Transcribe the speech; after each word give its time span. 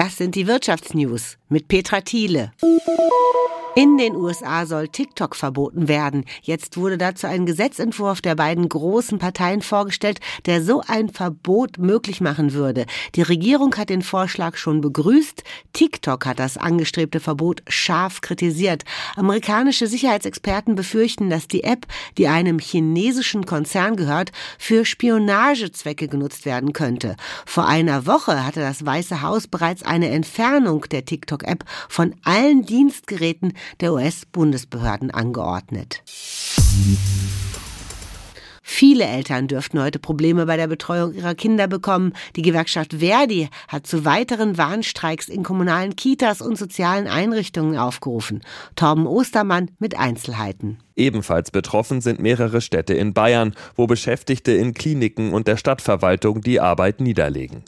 Das 0.00 0.16
sind 0.16 0.36
die 0.36 0.46
Wirtschaftsnews 0.46 1.38
mit 1.48 1.66
Petra 1.66 2.00
Thiele. 2.00 2.52
In 3.78 3.96
den 3.96 4.16
USA 4.16 4.66
soll 4.66 4.88
TikTok 4.88 5.36
verboten 5.36 5.86
werden. 5.86 6.24
Jetzt 6.42 6.76
wurde 6.76 6.98
dazu 6.98 7.28
ein 7.28 7.46
Gesetzentwurf 7.46 8.20
der 8.20 8.34
beiden 8.34 8.68
großen 8.68 9.20
Parteien 9.20 9.62
vorgestellt, 9.62 10.18
der 10.46 10.64
so 10.64 10.82
ein 10.84 11.10
Verbot 11.10 11.78
möglich 11.78 12.20
machen 12.20 12.54
würde. 12.54 12.86
Die 13.14 13.22
Regierung 13.22 13.76
hat 13.76 13.88
den 13.88 14.02
Vorschlag 14.02 14.56
schon 14.56 14.80
begrüßt. 14.80 15.44
TikTok 15.74 16.26
hat 16.26 16.40
das 16.40 16.56
angestrebte 16.56 17.20
Verbot 17.20 17.62
scharf 17.68 18.20
kritisiert. 18.20 18.82
Amerikanische 19.14 19.86
Sicherheitsexperten 19.86 20.74
befürchten, 20.74 21.30
dass 21.30 21.46
die 21.46 21.62
App, 21.62 21.86
die 22.16 22.26
einem 22.26 22.58
chinesischen 22.58 23.46
Konzern 23.46 23.94
gehört, 23.94 24.32
für 24.58 24.84
Spionagezwecke 24.84 26.08
genutzt 26.08 26.46
werden 26.46 26.72
könnte. 26.72 27.14
Vor 27.46 27.68
einer 27.68 28.06
Woche 28.06 28.44
hatte 28.44 28.58
das 28.58 28.84
Weiße 28.84 29.22
Haus 29.22 29.46
bereits 29.46 29.84
eine 29.84 30.08
Entfernung 30.08 30.86
der 30.90 31.04
TikTok-App 31.04 31.64
von 31.88 32.16
allen 32.24 32.66
Dienstgeräten 32.66 33.52
der 33.80 33.92
US-Bundesbehörden 33.92 35.10
angeordnet. 35.10 36.02
Viele 38.70 39.06
Eltern 39.06 39.48
dürften 39.48 39.80
heute 39.82 39.98
Probleme 39.98 40.44
bei 40.44 40.56
der 40.56 40.68
Betreuung 40.68 41.14
ihrer 41.14 41.34
Kinder 41.34 41.66
bekommen. 41.66 42.12
Die 42.36 42.42
Gewerkschaft 42.42 42.96
Verdi 43.00 43.48
hat 43.66 43.86
zu 43.86 44.04
weiteren 44.04 44.58
Warnstreiks 44.58 45.28
in 45.28 45.42
kommunalen 45.42 45.96
Kitas 45.96 46.42
und 46.42 46.56
sozialen 46.56 47.08
Einrichtungen 47.08 47.78
aufgerufen. 47.78 48.42
Torben 48.76 49.06
Ostermann 49.06 49.70
mit 49.78 49.98
Einzelheiten. 49.98 50.78
Ebenfalls 50.96 51.50
betroffen 51.50 52.02
sind 52.02 52.20
mehrere 52.20 52.60
Städte 52.60 52.92
in 52.92 53.14
Bayern, 53.14 53.54
wo 53.74 53.86
Beschäftigte 53.86 54.52
in 54.52 54.74
Kliniken 54.74 55.32
und 55.32 55.48
der 55.48 55.56
Stadtverwaltung 55.56 56.42
die 56.42 56.60
Arbeit 56.60 57.00
niederlegen. 57.00 57.64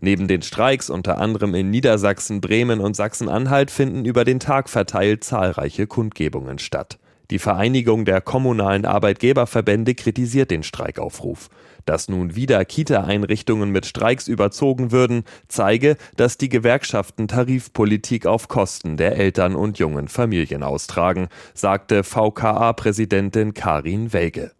Neben 0.00 0.28
den 0.28 0.42
Streiks 0.42 0.90
unter 0.90 1.18
anderem 1.18 1.54
in 1.54 1.70
Niedersachsen, 1.70 2.40
Bremen 2.40 2.80
und 2.80 2.96
Sachsen-Anhalt 2.96 3.70
finden 3.70 4.04
über 4.04 4.24
den 4.24 4.40
Tag 4.40 4.68
verteilt 4.68 5.24
zahlreiche 5.24 5.86
Kundgebungen 5.86 6.58
statt. 6.58 6.98
Die 7.30 7.40
Vereinigung 7.40 8.04
der 8.04 8.20
kommunalen 8.20 8.84
Arbeitgeberverbände 8.84 9.94
kritisiert 9.94 10.50
den 10.50 10.62
Streikaufruf. 10.62 11.48
Dass 11.84 12.08
nun 12.08 12.36
wieder 12.36 12.64
Kita-Einrichtungen 12.64 13.70
mit 13.70 13.86
Streiks 13.86 14.28
überzogen 14.28 14.92
würden, 14.92 15.24
zeige, 15.48 15.96
dass 16.16 16.38
die 16.38 16.48
Gewerkschaften 16.48 17.26
Tarifpolitik 17.28 18.26
auf 18.26 18.48
Kosten 18.48 18.96
der 18.96 19.16
Eltern 19.16 19.56
und 19.56 19.78
jungen 19.78 20.08
Familien 20.08 20.62
austragen, 20.62 21.28
sagte 21.54 22.02
VKA-Präsidentin 22.04 23.54
Karin 23.54 24.12
Welge. 24.12 24.52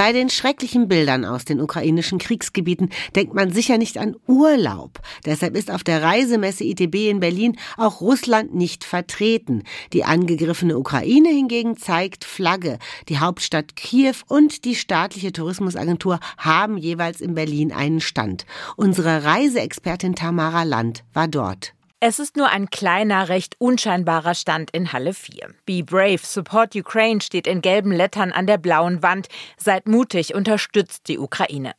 Bei 0.00 0.14
den 0.14 0.30
schrecklichen 0.30 0.88
Bildern 0.88 1.26
aus 1.26 1.44
den 1.44 1.60
ukrainischen 1.60 2.18
Kriegsgebieten 2.18 2.88
denkt 3.14 3.34
man 3.34 3.52
sicher 3.52 3.76
nicht 3.76 3.98
an 3.98 4.16
Urlaub. 4.26 4.98
Deshalb 5.26 5.54
ist 5.54 5.70
auf 5.70 5.84
der 5.84 6.02
Reisemesse 6.02 6.64
ITB 6.64 7.10
in 7.10 7.20
Berlin 7.20 7.58
auch 7.76 8.00
Russland 8.00 8.54
nicht 8.54 8.84
vertreten. 8.84 9.62
Die 9.92 10.04
angegriffene 10.04 10.78
Ukraine 10.78 11.28
hingegen 11.28 11.76
zeigt 11.76 12.24
Flagge. 12.24 12.78
Die 13.10 13.18
Hauptstadt 13.18 13.76
Kiew 13.76 14.14
und 14.26 14.64
die 14.64 14.74
staatliche 14.74 15.32
Tourismusagentur 15.32 16.18
haben 16.38 16.78
jeweils 16.78 17.20
in 17.20 17.34
Berlin 17.34 17.70
einen 17.70 18.00
Stand. 18.00 18.46
Unsere 18.78 19.24
Reiseexpertin 19.24 20.14
Tamara 20.14 20.62
Land 20.62 21.04
war 21.12 21.28
dort. 21.28 21.74
Es 22.02 22.18
ist 22.18 22.38
nur 22.38 22.48
ein 22.48 22.70
kleiner, 22.70 23.28
recht 23.28 23.56
unscheinbarer 23.58 24.34
Stand 24.34 24.70
in 24.70 24.90
Halle 24.90 25.12
4. 25.12 25.50
Be 25.66 25.84
brave, 25.84 26.20
support 26.22 26.74
Ukraine 26.74 27.20
steht 27.20 27.46
in 27.46 27.60
gelben 27.60 27.92
Lettern 27.92 28.32
an 28.32 28.46
der 28.46 28.56
blauen 28.56 29.02
Wand. 29.02 29.28
Seid 29.58 29.86
mutig, 29.86 30.34
unterstützt 30.34 31.08
die 31.08 31.18
Ukraine. 31.18 31.74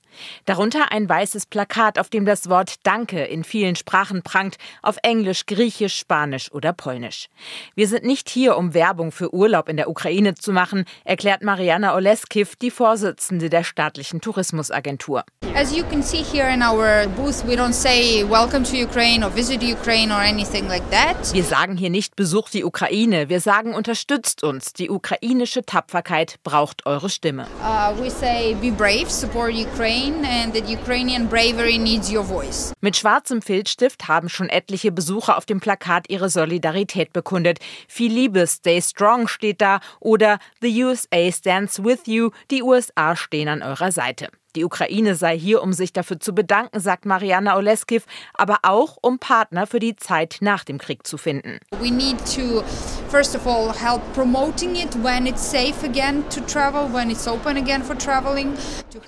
Darunter 0.46 0.92
ein 0.92 1.10
weißes 1.10 1.48
Plakat, 1.48 1.98
auf 1.98 2.10
dem 2.10 2.26
das 2.26 2.50
Wort 2.50 2.76
Danke 2.84 3.24
in 3.24 3.44
vielen 3.44 3.76
Sprachen 3.76 4.22
prangt, 4.22 4.58
auf 4.84 4.98
Englisch, 5.02 5.48
Griechisch, 5.48 5.98
Spanisch 5.98 6.52
oder 6.52 6.72
Polnisch. 6.72 7.28
Wir 7.74 7.88
sind 7.88 8.04
nicht 8.04 8.30
hier, 8.30 8.58
um 8.58 8.76
Werbung 8.76 9.12
für 9.12 9.34
Urlaub 9.34 9.70
in 9.70 9.78
der 9.78 9.90
Ukraine 9.90 10.36
zu 10.36 10.52
machen, 10.52 10.86
erklärt 11.04 11.42
Mariana 11.42 11.96
Oleskiv, 11.96 12.56
die 12.58 12.70
Vorsitzende 12.70 13.50
der 13.50 13.64
staatlichen 13.64 14.22
Tourismusagentur. 14.22 15.24
As 15.56 15.76
you 15.76 15.84
can 15.84 16.04
see 16.04 16.24
here 16.24 16.48
in 16.48 16.62
our 16.62 17.08
booth, 17.18 17.44
we 17.46 17.56
don't 17.56 17.74
say 17.74 18.24
welcome 18.24 18.64
to 18.64 18.78
Ukraine 18.78 19.26
or 19.26 19.30
visit 19.30 19.62
Ukraine 19.64 20.11
or 20.12 20.22
anything 20.22 20.68
like 20.68 20.84
that. 20.92 21.34
Wir 21.34 21.44
sagen 21.44 21.78
hier 21.78 21.90
nicht 21.90 22.16
besucht 22.16 22.54
die 22.54 22.64
Ukraine, 22.64 23.30
wir 23.30 23.40
sagen 23.40 23.74
unterstützt 23.74 24.44
uns. 24.44 24.74
Die 24.74 24.90
ukrainische 24.90 25.66
Tapferkeit 25.66 26.36
braucht 26.44 26.86
eure 26.86 27.10
Stimme. 27.10 27.48
Uh, 27.62 27.98
we 28.02 28.10
say 28.10 28.56
be 28.62 28.72
brave, 28.72 29.10
support 29.10 29.54
Ukraine. 29.54 29.72
Ukraine 29.82 30.26
and 30.26 30.54
that 30.54 30.70
Ukrainian 30.70 31.28
bravery 31.28 31.78
needs 31.78 32.12
your 32.12 32.24
voice. 32.24 32.74
Mit 32.82 32.98
schwarzem 32.98 33.42
Filzstift 33.42 34.08
haben 34.08 34.30
schon 34.30 34.50
etliche 34.50 34.92
Besucher 34.92 35.38
auf 35.38 35.46
dem 35.46 35.60
Plakat 35.60 36.10
ihre 36.10 36.30
Solidarität 36.30 37.14
bekundet. 37.14 37.60
Viel 37.88 38.12
Liebe, 38.12 38.46
stay 38.48 38.82
strong 38.82 39.28
steht 39.28 39.62
da 39.62 39.80
oder 40.00 40.40
The 40.62 40.84
USA 40.84 41.32
stands 41.32 41.84
with 41.84 42.06
you, 42.06 42.32
die 42.52 42.64
USA 42.64 43.16
stehen 43.16 43.48
an 43.48 43.64
eurer 43.64 43.92
Seite. 43.92 44.30
Die 44.56 44.66
Ukraine 44.66 45.16
sei 45.16 45.38
hier, 45.38 45.62
um 45.62 45.74
sich 45.74 45.94
dafür 45.94 46.20
zu 46.20 46.34
bedanken, 46.34 46.80
sagt 46.80 47.06
Mariana 47.06 47.56
Oleskiv, 47.56 48.06
aber 48.34 48.60
auch 48.64 48.98
um 49.02 49.20
Partner 49.20 49.68
für 49.68 49.80
die 49.80 49.96
Zeit 49.96 50.38
nach 50.42 50.64
dem 50.64 50.78
Krieg 50.78 51.08
zu 51.08 51.18
finden. 51.18 51.60
We 51.80 51.92
need 51.92 52.18
to 52.36 52.64
first 53.12 53.36
of 53.36 53.46
all 53.46 53.74
help 53.74 54.02
promoting 54.14 54.78
it 54.78 54.96
when 55.04 55.28
it's 55.28 55.42
safe 55.42 55.84
again 55.84 56.24
to 56.30 56.40
travel, 56.42 56.88
when 56.88 57.12
it's 57.12 57.28
open 57.28 57.58
again 57.58 57.84
for 57.84 57.98
traveling. 57.98 58.54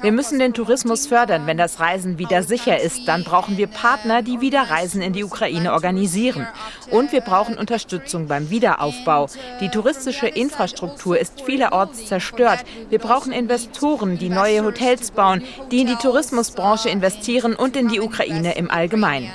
Wir 0.02 0.12
müssen 0.12 0.40
den 0.40 0.54
Tourismus 0.54 1.08
fördern, 1.08 1.48
wenn 1.48 1.58
das 1.58 1.80
Reisen 1.80 2.18
wieder 2.18 2.44
sicher 2.44 2.80
ist, 2.80 3.08
dann 3.08 3.24
brauchen 3.24 3.58
wir 3.58 3.68
Partner, 3.68 4.22
die 4.22 4.42
wieder 4.42 4.70
Reisen 4.70 5.02
in 5.02 5.14
die 5.14 5.24
Ukraine 5.24 5.72
organisieren. 5.72 6.46
Und 6.92 7.14
wir 7.14 7.22
brauchen 7.22 7.58
Unterstützung 7.58 8.28
beim 8.28 8.50
Wiederaufbau. 8.50 9.28
Die 9.62 9.70
touristische 9.70 10.28
Infrastruktur 10.28 11.18
ist 11.18 11.42
vielerorts 11.42 12.06
zerstört. 12.06 12.66
Wir 12.90 13.00
brauchen 13.00 13.32
Investoren, 13.32 14.18
die 14.18 14.30
neue 14.30 14.66
Hotels 14.66 15.12
bauen 15.12 15.44
die 15.72 15.82
in 15.82 15.88
die 15.88 15.96
Tourismusbranche 15.96 16.90
investieren 16.90 17.56
und 17.56 17.78
in 17.78 17.88
die 17.88 18.02
Ukraine 18.02 18.56
im 18.56 18.70
Allgemeinen. 18.70 19.32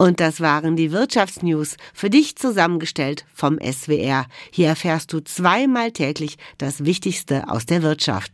Und 0.00 0.20
das 0.20 0.40
waren 0.40 0.76
die 0.76 0.92
Wirtschaftsnews, 0.92 1.76
für 1.92 2.08
dich 2.08 2.36
zusammengestellt 2.36 3.24
vom 3.34 3.58
SWR. 3.58 4.26
Hier 4.52 4.68
erfährst 4.68 5.12
du 5.12 5.18
zweimal 5.18 5.90
täglich 5.90 6.38
das 6.56 6.84
Wichtigste 6.84 7.48
aus 7.48 7.66
der 7.66 7.82
Wirtschaft. 7.82 8.26